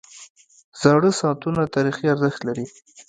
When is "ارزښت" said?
2.13-2.41